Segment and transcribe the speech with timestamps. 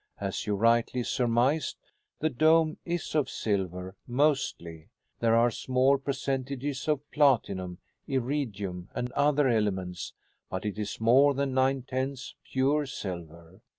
[0.19, 1.77] As you rightly surmised,
[2.21, 4.89] the dome is of silver mostly.
[5.19, 7.77] There are small percentages of platinum,
[8.07, 10.13] iridium, and other elements,
[10.49, 13.61] but it is more than nine tenths pure silver.